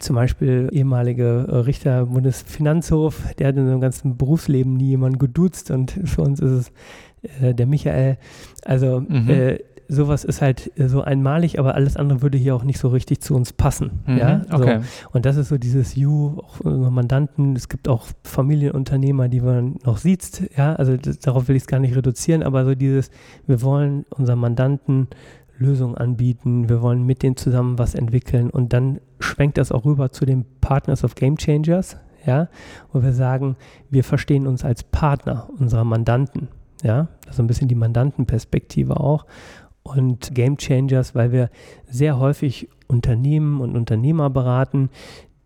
[0.00, 5.70] zum Beispiel ehemalige äh, Richter Bundesfinanzhof, der hat in seinem ganzen Berufsleben nie jemanden geduzt
[5.70, 6.72] und für uns ist es
[7.40, 8.18] äh, der Michael.
[8.64, 9.28] Also mhm.
[9.28, 12.88] äh, sowas ist halt äh, so einmalig, aber alles andere würde hier auch nicht so
[12.88, 14.00] richtig zu uns passen.
[14.06, 14.56] Mhm, ja, so.
[14.56, 14.80] okay.
[15.12, 17.56] Und das ist so dieses You, auch unsere Mandanten.
[17.56, 20.50] Es gibt auch Familienunternehmer, die man noch sieht.
[20.56, 23.10] Ja, also das, darauf will ich es gar nicht reduzieren, aber so dieses,
[23.46, 25.08] wir wollen unseren Mandanten
[25.58, 30.12] Lösungen anbieten, wir wollen mit denen zusammen was entwickeln und dann schwenkt das auch rüber
[30.12, 32.48] zu den Partners of Game Changers, ja,
[32.92, 33.56] wo wir sagen,
[33.90, 36.46] wir verstehen uns als Partner unserer Mandanten.
[36.84, 39.26] Ja, das ist ein bisschen die Mandantenperspektive auch
[39.96, 41.50] und Game Changers, weil wir
[41.88, 44.90] sehr häufig Unternehmen und Unternehmer beraten,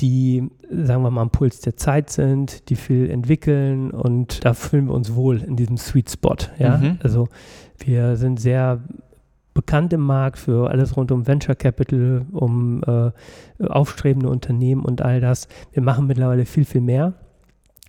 [0.01, 4.87] die, sagen wir mal, am Puls der Zeit sind, die viel entwickeln und da fühlen
[4.87, 6.37] wir uns wohl in diesem Sweet Spot.
[6.59, 6.79] Ja?
[6.79, 6.99] Mhm.
[7.03, 7.29] Also
[7.79, 8.81] wir sind sehr
[9.55, 13.11] bekannt im Markt für alles rund um Venture Capital, um äh,
[13.65, 15.47] aufstrebende Unternehmen und all das.
[15.73, 17.15] Wir machen mittlerweile viel, viel mehr.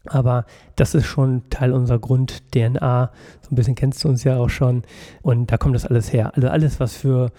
[0.05, 3.11] Aber das ist schon Teil unserer Grund-DNA.
[3.41, 4.83] So ein bisschen kennst du uns ja auch schon.
[5.21, 6.31] Und da kommt das alles her.
[6.35, 7.31] Also alles, was für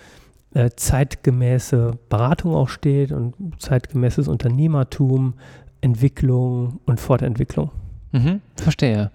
[0.55, 5.35] äh, zeitgemäße Beratung auch steht und zeitgemäßes Unternehmertum,
[5.81, 7.71] Entwicklung und Fortentwicklung.
[8.13, 9.11] Mhm, verstehe.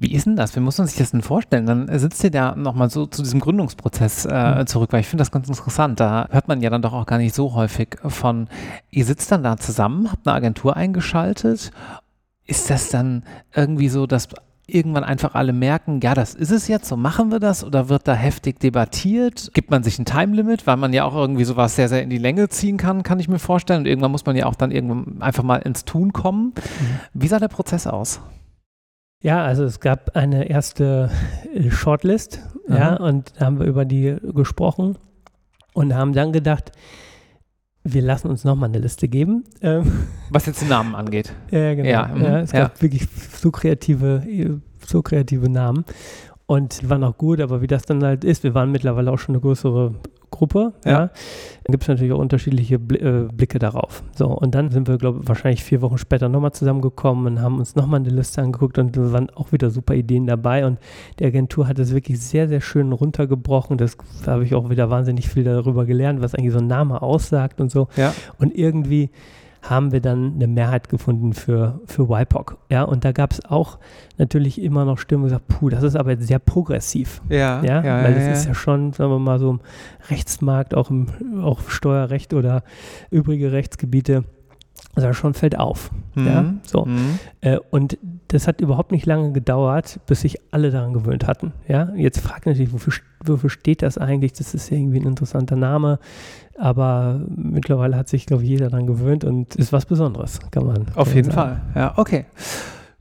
[0.00, 0.54] Wie ist denn das?
[0.54, 1.66] Wie muss man sich das denn vorstellen?
[1.66, 4.66] Dann sitzt ihr da nochmal so zu diesem Gründungsprozess äh, mhm.
[4.68, 5.98] zurück, weil ich finde das ganz interessant.
[5.98, 8.48] Da hört man ja dann doch auch gar nicht so häufig von,
[8.90, 11.72] ihr sitzt dann da zusammen, habt eine Agentur eingeschaltet.
[12.48, 13.22] Ist das dann
[13.54, 14.28] irgendwie so, dass
[14.66, 18.08] irgendwann einfach alle merken, ja, das ist es jetzt, so machen wir das oder wird
[18.08, 19.50] da heftig debattiert?
[19.54, 22.18] Gibt man sich ein Time-Limit, weil man ja auch irgendwie sowas sehr, sehr in die
[22.18, 23.80] Länge ziehen kann, kann ich mir vorstellen.
[23.80, 26.54] Und irgendwann muss man ja auch dann irgendwann einfach mal ins Tun kommen.
[26.56, 27.00] Mhm.
[27.14, 28.20] Wie sah der Prozess aus?
[29.22, 31.10] Ja, also es gab eine erste
[31.54, 32.78] äh, Shortlist, Aha.
[32.78, 34.96] ja, und da haben wir über die gesprochen
[35.72, 36.72] und haben dann gedacht,
[37.92, 39.44] wir lassen uns nochmal eine Liste geben.
[39.60, 41.32] Ähm, Was jetzt den Namen angeht.
[41.50, 41.88] Ja, genau.
[41.88, 42.60] Ja, mhm, ja, es ja.
[42.62, 43.08] gab wirklich
[43.40, 45.84] so kreative, so kreative Namen.
[46.50, 49.34] Und waren auch gut, aber wie das dann halt ist, wir waren mittlerweile auch schon
[49.34, 49.92] eine größere
[50.30, 50.90] Gruppe, ja.
[50.90, 50.98] ja.
[51.64, 54.02] Dann gibt es natürlich auch unterschiedliche äh, Blicke darauf.
[54.14, 57.58] So, und dann sind wir, glaube ich, wahrscheinlich vier Wochen später nochmal zusammengekommen und haben
[57.58, 60.64] uns nochmal eine Liste angeguckt und da waren auch wieder super Ideen dabei.
[60.64, 60.78] Und
[61.18, 63.76] die Agentur hat es wirklich sehr, sehr schön runtergebrochen.
[63.76, 67.60] Das habe ich auch wieder wahnsinnig viel darüber gelernt, was eigentlich so ein Name aussagt
[67.60, 67.88] und so.
[67.96, 68.14] Ja.
[68.38, 69.10] Und irgendwie
[69.62, 72.58] haben wir dann eine Mehrheit gefunden für, für WIPOC.
[72.70, 73.78] Ja, und da gab es auch
[74.16, 77.20] natürlich immer noch Stimmen, die gesagt, puh, das ist aber sehr progressiv.
[77.28, 79.60] Ja, ja, ja weil ja, das ist ja schon, sagen wir mal, so im
[80.10, 81.08] Rechtsmarkt, auch im
[81.42, 82.62] auch Steuerrecht oder
[83.10, 84.24] übrige Rechtsgebiete
[84.94, 85.90] also schon fällt auf.
[86.14, 86.26] Mhm.
[86.26, 86.84] Ja, so.
[86.84, 87.18] Mhm.
[87.40, 91.52] Äh, und das hat überhaupt nicht lange gedauert, bis sich alle daran gewöhnt hatten.
[91.68, 92.92] Ja, jetzt fragt natürlich, wofür,
[93.24, 94.32] wofür steht das eigentlich?
[94.32, 95.98] Das ist irgendwie ein interessanter Name.
[96.58, 100.86] Aber mittlerweile hat sich, glaube ich, jeder daran gewöhnt und ist was Besonderes, kann man.
[100.94, 101.60] Auf jeden sagen.
[101.72, 101.82] Fall.
[101.82, 102.26] Ja, okay.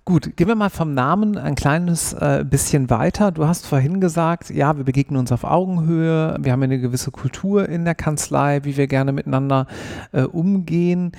[0.05, 3.31] Gut, gehen wir mal vom Namen ein kleines äh, bisschen weiter.
[3.31, 7.67] Du hast vorhin gesagt, ja, wir begegnen uns auf Augenhöhe, wir haben eine gewisse Kultur
[7.67, 9.67] in der Kanzlei, wie wir gerne miteinander
[10.13, 11.11] äh, umgehen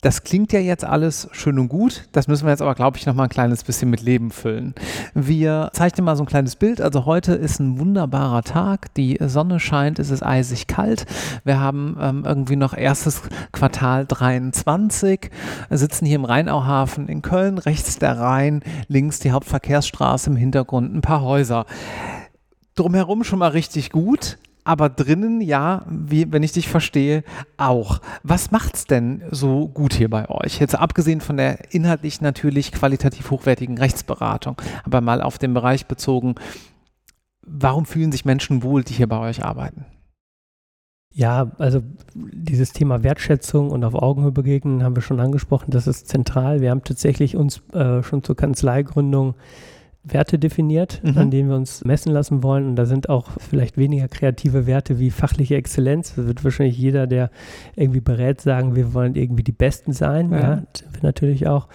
[0.00, 2.08] das klingt ja jetzt alles schön und gut.
[2.12, 4.74] Das müssen wir jetzt aber, glaube ich, noch mal ein kleines bisschen mit Leben füllen.
[5.14, 6.80] Wir zeichnen mal so ein kleines Bild.
[6.80, 8.94] Also heute ist ein wunderbarer Tag.
[8.94, 11.06] Die Sonne scheint, es ist eisig kalt.
[11.44, 15.30] Wir haben ähm, irgendwie noch erstes Quartal 23,
[15.70, 21.00] sitzen hier im Rheinauhafen in Köln, rechts der Rhein, links die Hauptverkehrsstraße, im Hintergrund ein
[21.00, 21.66] paar Häuser
[22.76, 27.24] drumherum schon mal richtig gut aber drinnen, ja, wie, wenn ich dich verstehe,
[27.56, 28.02] auch.
[28.22, 30.60] Was macht's denn so gut hier bei euch?
[30.60, 36.34] Jetzt abgesehen von der inhaltlich natürlich qualitativ hochwertigen Rechtsberatung, aber mal auf den Bereich bezogen,
[37.46, 39.86] warum fühlen sich Menschen wohl, die hier bei euch arbeiten?
[41.14, 41.80] Ja, also
[42.14, 45.70] dieses Thema Wertschätzung und auf Augenhöhe begegnen haben wir schon angesprochen.
[45.70, 46.60] Das ist zentral.
[46.60, 49.34] Wir haben tatsächlich uns äh, schon zur Kanzleigründung
[50.04, 51.18] Werte definiert, mhm.
[51.18, 52.68] an denen wir uns messen lassen wollen.
[52.68, 56.14] Und da sind auch vielleicht weniger kreative Werte wie fachliche Exzellenz.
[56.14, 57.30] Das wird wahrscheinlich jeder, der
[57.76, 60.30] irgendwie berät, sagen, wir wollen irgendwie die Besten sein.
[60.30, 61.68] Ja, ja sind wir natürlich auch.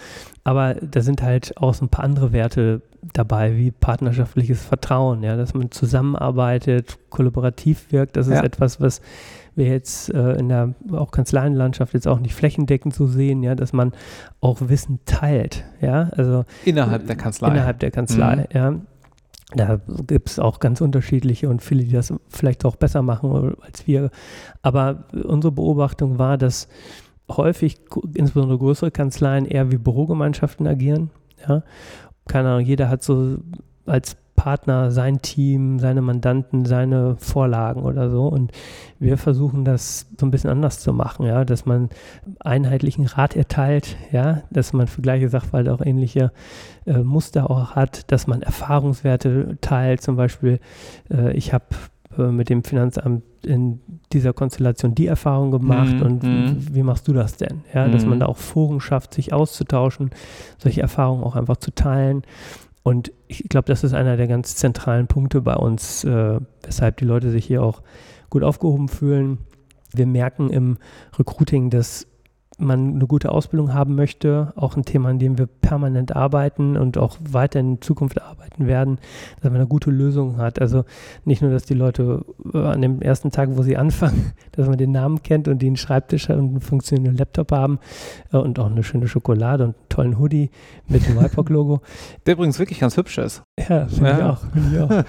[0.43, 2.81] Aber da sind halt auch so ein paar andere Werte
[3.13, 8.17] dabei, wie partnerschaftliches Vertrauen, ja, dass man zusammenarbeitet, kollaborativ wirkt.
[8.17, 8.43] Das ist ja.
[8.43, 9.01] etwas, was
[9.55, 13.73] wir jetzt äh, in der auch Kanzleienlandschaft jetzt auch nicht flächendeckend so sehen, ja, dass
[13.73, 13.91] man
[14.41, 17.49] auch Wissen teilt, ja, also innerhalb der Kanzlei.
[17.49, 18.45] Innerhalb der Kanzlei, mhm.
[18.53, 18.75] ja.
[19.55, 23.85] Da gibt es auch ganz unterschiedliche und viele, die das vielleicht auch besser machen als
[23.85, 24.09] wir.
[24.63, 26.67] Aber unsere Beobachtung war, dass
[27.29, 27.77] häufig,
[28.15, 31.11] insbesondere größere Kanzleien, eher wie Bürogemeinschaften agieren.
[31.47, 31.63] Ja?
[32.27, 33.37] Keine Ahnung, jeder hat so
[33.85, 38.27] als Partner, sein Team, seine Mandanten, seine Vorlagen oder so.
[38.27, 38.51] Und
[38.99, 41.89] wir versuchen das so ein bisschen anders zu machen, ja, dass man
[42.39, 46.31] einheitlichen Rat erteilt, ja, dass man für gleiche Sachverhalte auch ähnliche
[46.85, 50.01] äh, Muster auch hat, dass man Erfahrungswerte teilt.
[50.01, 50.59] Zum Beispiel,
[51.11, 51.65] äh, ich habe
[52.17, 53.81] äh, mit dem Finanzamt in
[54.13, 56.75] dieser Konstellation die Erfahrung gemacht mm, und mm.
[56.75, 57.61] wie machst du das denn?
[57.73, 58.09] Ja, dass mm.
[58.09, 60.11] man da auch Foren schafft, sich auszutauschen,
[60.57, 62.21] solche Erfahrungen auch einfach zu teilen.
[62.83, 67.05] Und ich glaube, das ist einer der ganz zentralen Punkte bei uns, äh, weshalb die
[67.05, 67.81] Leute sich hier auch
[68.29, 69.39] gut aufgehoben fühlen.
[69.93, 70.77] Wir merken im
[71.17, 72.07] Recruiting, dass
[72.57, 76.97] man eine gute Ausbildung haben möchte, auch ein Thema, an dem wir permanent arbeiten und
[76.97, 78.99] auch weiter in Zukunft arbeiten werden,
[79.41, 80.59] dass man eine gute Lösung hat.
[80.59, 80.85] Also
[81.25, 84.77] nicht nur, dass die Leute äh, an dem ersten Tag, wo sie anfangen, dass man
[84.77, 87.79] den Namen kennt und die einen Schreibtisch und einen funktionierenden Laptop haben
[88.31, 90.49] äh, und auch eine schöne Schokolade und einen tollen Hoodie
[90.87, 91.81] mit dem YPOC-Logo.
[92.25, 93.43] Der übrigens wirklich ganz hübsch ist.
[93.57, 94.17] Ja, finde ja.
[94.17, 94.39] ich auch.
[94.51, 95.03] Find ich auch.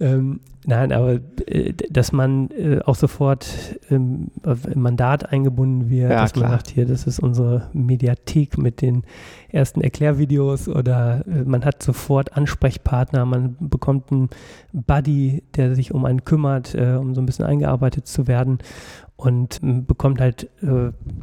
[0.00, 6.20] ähm, Nein, aber äh, dass man äh, auch sofort ähm, im Mandat eingebunden wird, ja,
[6.20, 6.50] dass klar.
[6.50, 9.04] man sagt, hier, das ist unsere Mediathek mit den
[9.48, 14.28] ersten Erklärvideos oder äh, man hat sofort Ansprechpartner, man bekommt einen
[14.72, 18.58] Buddy, der sich um einen kümmert, um so ein bisschen eingearbeitet zu werden
[19.16, 20.50] und äh, bekommt halt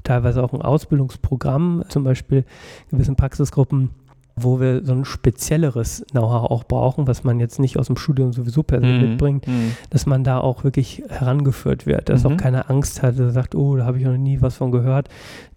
[0.04, 2.43] teilweise auch ein Ausbildungsprogramm, zum Beispiel
[2.89, 3.91] gewissen Praxisgruppen
[4.38, 8.32] wo wir so ein spezielleres Know-how auch brauchen, was man jetzt nicht aus dem Studium
[8.32, 9.71] sowieso per se mm, mitbringt, mm.
[9.89, 12.38] dass man da auch wirklich herangeführt wird, dass mm auch mhm.
[12.38, 15.10] keine Angst hat, dass sagt, oh, da habe ich noch nie was von gehört,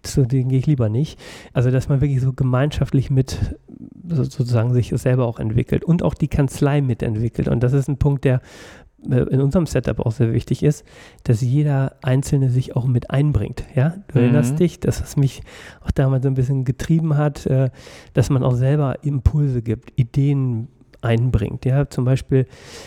[0.03, 1.19] zu dem gehe ich lieber nicht.
[1.51, 3.37] Also, dass man wirklich so gemeinschaftlich mit
[4.07, 7.47] sozusagen sich selber auch entwickelt und auch die Kanzlei mitentwickelt.
[7.47, 8.41] Und das ist ein Punkt, der
[9.03, 10.85] in unserem Setup auch sehr wichtig ist,
[11.23, 13.63] dass jeder Einzelne sich auch mit einbringt.
[13.75, 14.25] Ja, du mhm.
[14.25, 15.41] erinnerst dich, dass es mich
[15.83, 17.69] auch damals so ein bisschen getrieben hat, äh,
[18.13, 20.67] dass man auch selber Impulse gibt, Ideen
[21.01, 21.65] einbringt.
[21.65, 22.45] Ja, zum Beispiel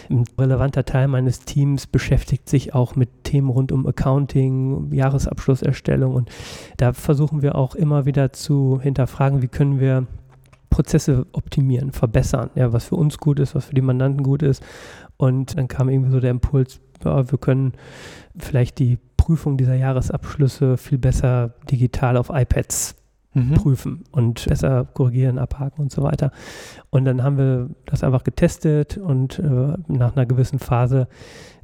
[0.09, 6.31] ein relevanter Teil meines Teams beschäftigt sich auch mit Themen rund um Accounting, Jahresabschlusserstellung und
[6.77, 10.07] da versuchen wir auch immer wieder zu hinterfragen, wie können wir
[10.71, 14.61] Prozesse optimieren, verbessern, ja, was für uns gut ist, was für die Mandanten gut ist.
[15.17, 17.73] Und dann kam irgendwie so der Impuls, ja, wir können
[18.37, 22.97] vielleicht die Prüfung dieser Jahresabschlüsse viel besser digital auf iPads
[23.35, 23.55] mhm.
[23.55, 26.31] prüfen und besser korrigieren, abhaken und so weiter.
[26.91, 31.09] Und dann haben wir das einfach getestet und äh, nach einer gewissen Phase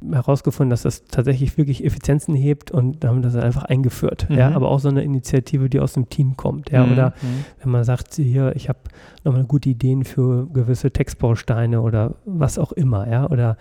[0.09, 4.29] herausgefunden, dass das tatsächlich wirklich Effizienzen hebt und haben das einfach eingeführt.
[4.29, 4.37] Mhm.
[4.37, 6.71] Ja, aber auch so eine Initiative, die aus dem Team kommt.
[6.71, 6.91] Ja, mhm.
[6.91, 7.45] oder mhm.
[7.61, 8.79] wenn man sagt, hier, ich habe
[9.23, 13.57] nochmal gute Ideen für gewisse Textbausteine oder was auch immer, ja, oder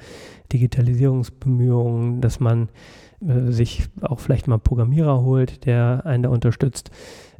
[0.52, 2.68] Digitalisierungsbemühungen, dass man
[3.26, 6.90] äh, sich auch vielleicht mal einen Programmierer holt, der einen da unterstützt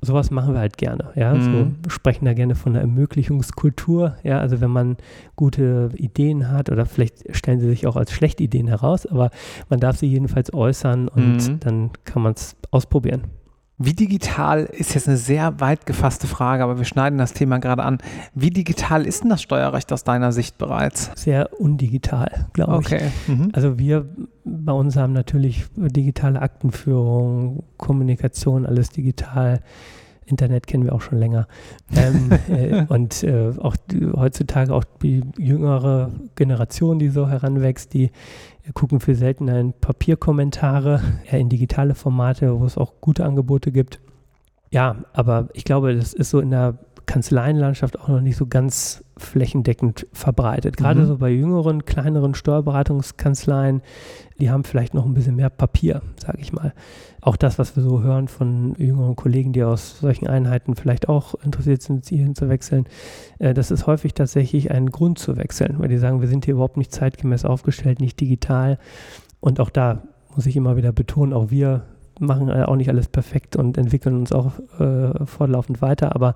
[0.02, 1.10] sowas machen wir halt gerne.
[1.14, 1.76] Ja, mhm.
[1.82, 4.16] so sprechen da gerne von einer Ermöglichungskultur.
[4.22, 4.96] Ja, also wenn man
[5.36, 9.30] gute Ideen hat oder vielleicht stellen sie sich auch als schlechte Ideen heraus, aber
[9.68, 11.60] man darf sie jedenfalls äußern und mhm.
[11.60, 13.24] dann kann man es ausprobieren.
[13.82, 17.82] Wie digital ist jetzt eine sehr weit gefasste Frage, aber wir schneiden das Thema gerade
[17.82, 17.96] an.
[18.34, 21.10] Wie digital ist denn das Steuerrecht aus deiner Sicht bereits?
[21.14, 23.08] Sehr undigital, glaube okay.
[23.26, 23.28] ich.
[23.28, 23.48] Mhm.
[23.54, 24.04] Also wir
[24.44, 29.60] bei uns haben natürlich digitale Aktenführung, Kommunikation, alles digital.
[30.30, 31.46] Internet kennen wir auch schon länger.
[31.94, 38.10] Ähm, äh, und äh, auch die, heutzutage auch die jüngere Generation, die so heranwächst, die
[38.74, 44.00] gucken viel seltener in Papierkommentare, eher in digitale Formate, wo es auch gute Angebote gibt.
[44.70, 49.02] Ja, aber ich glaube, das ist so in der Kanzleienlandschaft auch noch nicht so ganz
[49.16, 50.76] flächendeckend verbreitet.
[50.76, 51.06] Gerade mhm.
[51.06, 53.82] so bei jüngeren, kleineren Steuerberatungskanzleien,
[54.38, 56.72] die haben vielleicht noch ein bisschen mehr Papier, sage ich mal.
[57.20, 61.34] Auch das, was wir so hören von jüngeren Kollegen, die aus solchen Einheiten vielleicht auch
[61.42, 62.86] interessiert sind, hierhin zu wechseln,
[63.38, 66.54] äh, das ist häufig tatsächlich ein Grund zu wechseln, weil die sagen, wir sind hier
[66.54, 68.78] überhaupt nicht zeitgemäß aufgestellt, nicht digital.
[69.40, 70.02] Und auch da
[70.34, 71.84] muss ich immer wieder betonen, auch wir
[72.20, 76.14] machen äh, auch nicht alles perfekt und entwickeln uns auch äh, fortlaufend weiter.
[76.14, 76.34] Aber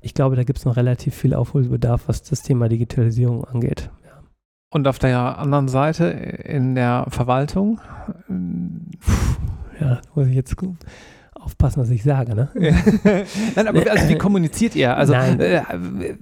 [0.00, 3.90] ich glaube, da gibt es noch relativ viel Aufholbedarf, was das Thema Digitalisierung angeht.
[4.04, 4.22] Ja.
[4.70, 7.80] Und auf der anderen Seite in der Verwaltung?
[9.82, 10.56] Ja, muss ich jetzt
[11.42, 12.48] aufpassen, was ich sage, ne?
[13.56, 14.96] Nein, aber also wie kommuniziert ihr?
[14.96, 15.62] Also äh,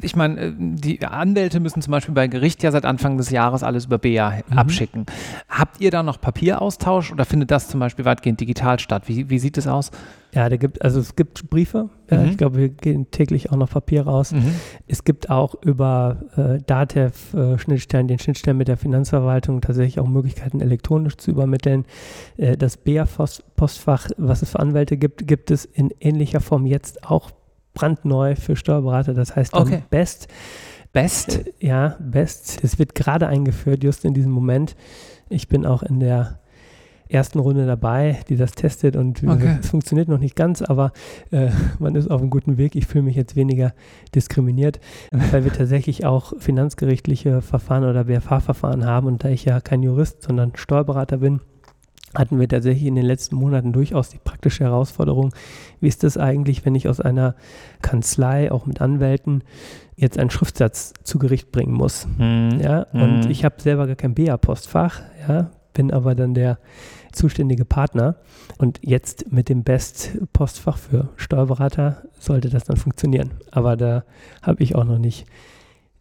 [0.01, 3.63] ich meine, äh, die Anwälte müssen zum Beispiel bei Gericht ja seit Anfang des Jahres
[3.63, 4.59] alles über BA mhm.
[4.59, 5.07] abschicken.
[5.49, 9.05] Habt ihr da noch Papieraustausch oder findet das zum Beispiel weitgehend digital statt?
[9.07, 9.91] Wie, wie sieht es aus?
[10.33, 11.89] Ja, da gibt, also es gibt Briefe.
[12.11, 12.25] Mhm.
[12.27, 14.33] Ich glaube, wir gehen täglich auch noch Papier raus.
[14.33, 14.55] Mhm.
[14.87, 20.61] Es gibt auch über äh, DATEV-Schnittstellen, äh, den Schnittstellen mit der Finanzverwaltung tatsächlich auch Möglichkeiten,
[20.61, 21.85] elektronisch zu übermitteln.
[22.37, 27.31] Äh, das BEA-Postfach, was es für Anwälte gibt, gibt es in ähnlicher Form jetzt auch
[27.75, 29.15] brandneu für Steuerberater.
[29.15, 29.83] Das heißt okay.
[29.91, 30.29] Best.
[30.93, 31.47] Best?
[31.61, 32.63] Äh, ja, Best.
[32.63, 34.77] Es wird gerade eingeführt, just in diesem Moment.
[35.29, 36.40] Ich bin auch in der
[37.11, 39.59] ersten Runde dabei, die das testet und okay.
[39.61, 40.93] es funktioniert noch nicht ganz, aber
[41.31, 42.77] äh, man ist auf einem guten Weg.
[42.77, 43.73] Ich fühle mich jetzt weniger
[44.15, 49.83] diskriminiert, weil wir tatsächlich auch finanzgerichtliche Verfahren oder BFH-Verfahren haben und da ich ja kein
[49.83, 51.41] Jurist, sondern Steuerberater bin,
[52.15, 55.33] hatten wir tatsächlich in den letzten Monaten durchaus die praktische Herausforderung,
[55.81, 57.37] wie ist das eigentlich, wenn ich aus einer
[57.83, 59.45] Kanzlei, auch mit Anwälten,
[59.97, 62.09] jetzt einen Schriftsatz zu Gericht bringen muss.
[62.19, 62.61] Mhm.
[62.61, 63.31] Ja, und mhm.
[63.31, 66.59] ich habe selber gar kein BA-Postfach, ja, bin aber dann der
[67.13, 68.17] zuständige Partner.
[68.59, 73.31] Und jetzt mit dem Best-Postfach für Steuerberater sollte das dann funktionieren.
[73.51, 74.05] Aber da
[74.43, 75.27] habe ich auch noch nicht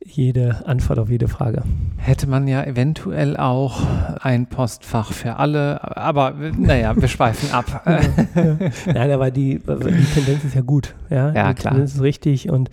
[0.06, 1.64] jede Antwort auf jede Frage.
[1.98, 3.82] Hätte man ja eventuell auch
[4.22, 7.84] ein Postfach für alle, aber naja, wir schweifen ab.
[7.86, 8.00] ja,
[8.42, 8.58] ja.
[8.94, 10.96] Nein, aber die, die Tendenz ist ja gut.
[11.10, 11.74] Ja, ja die klar.
[11.74, 12.70] Tendenz ist richtig und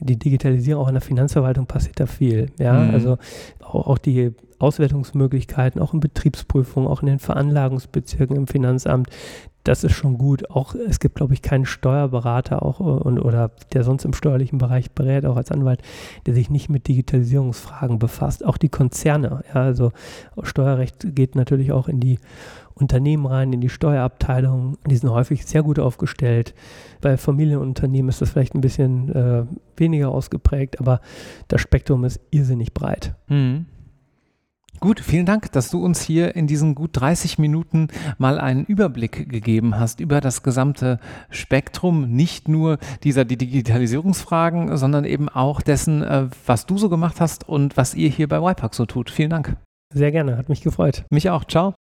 [0.00, 2.50] die Digitalisierung auch in der Finanzverwaltung passiert da viel.
[2.58, 2.94] Ja, mhm.
[2.94, 3.18] also
[3.62, 9.08] auch, auch, die Auswertungsmöglichkeiten, auch in Betriebsprüfungen, auch in den Veranlagungsbezirken im Finanzamt,
[9.66, 10.50] das ist schon gut.
[10.50, 14.92] Auch es gibt, glaube ich, keinen Steuerberater auch und, oder der sonst im steuerlichen Bereich
[14.92, 15.82] berät, auch als Anwalt,
[16.26, 18.44] der sich nicht mit Digitalisierungsfragen befasst.
[18.44, 19.92] Auch die Konzerne, ja, also
[20.42, 22.18] Steuerrecht geht natürlich auch in die
[22.78, 24.76] Unternehmen rein, in die Steuerabteilung.
[24.86, 26.54] Die sind häufig sehr gut aufgestellt.
[27.00, 29.44] Bei Familienunternehmen ist das vielleicht ein bisschen äh,
[29.76, 31.00] weniger ausgeprägt, aber
[31.48, 33.14] das Spektrum ist irrsinnig breit.
[33.28, 33.66] Mhm.
[34.78, 39.30] Gut, vielen Dank, dass du uns hier in diesen gut 30 Minuten mal einen Überblick
[39.30, 46.28] gegeben hast über das gesamte Spektrum, nicht nur dieser Digitalisierungsfragen, sondern eben auch dessen, äh,
[46.44, 49.08] was du so gemacht hast und was ihr hier bei YPAC so tut.
[49.08, 49.56] Vielen Dank.
[49.94, 51.04] Sehr gerne, hat mich gefreut.
[51.10, 51.44] Mich auch.
[51.44, 51.74] Ciao.